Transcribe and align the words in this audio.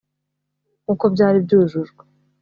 nkuko 0.81 1.05
byari 1.13 1.37
byujujwe 1.45 2.01